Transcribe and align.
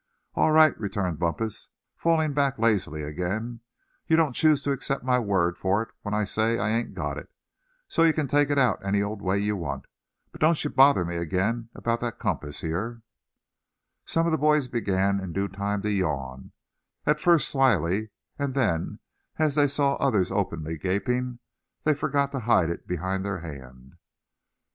"All 0.33 0.51
right," 0.51 0.75
returned 0.79 1.19
Bumpus, 1.19 1.69
falling 1.95 2.33
back 2.33 2.57
lazily, 2.57 3.03
again; 3.03 3.59
"you 4.07 4.17
don't 4.17 4.33
choose 4.33 4.63
to 4.63 4.71
accept 4.71 5.03
my 5.03 5.19
word 5.19 5.59
for 5.59 5.83
it 5.83 5.89
when 6.01 6.11
I 6.15 6.23
say 6.23 6.57
I 6.57 6.69
ain't 6.71 6.95
got 6.95 7.19
it; 7.19 7.27
and 7.29 7.29
so 7.87 8.01
you 8.01 8.11
can 8.11 8.25
take 8.25 8.49
it 8.49 8.57
out 8.57 8.83
any 8.83 9.03
old 9.03 9.21
way 9.21 9.37
you 9.37 9.55
want. 9.55 9.85
But 10.31 10.41
don't 10.41 10.63
you 10.63 10.71
bother 10.71 11.05
me 11.05 11.17
again 11.17 11.69
about 11.75 11.99
that 11.99 12.17
compass, 12.17 12.61
hear?" 12.61 13.03
Some 14.03 14.25
of 14.25 14.31
the 14.31 14.39
boys 14.39 14.67
began 14.67 15.19
in 15.19 15.33
due 15.33 15.47
time 15.47 15.83
to 15.83 15.91
yawn, 15.91 16.51
at 17.05 17.19
first 17.19 17.47
slily; 17.47 18.09
and 18.39 18.55
then 18.55 18.97
as 19.37 19.53
they 19.53 19.67
saw 19.67 19.97
others 19.97 20.31
openly 20.31 20.79
gaping, 20.79 21.37
they 21.83 21.93
forgot 21.93 22.31
to 22.31 22.39
hide 22.39 22.71
it 22.71 22.87
behind 22.87 23.23
their 23.23 23.41
hand. 23.41 23.97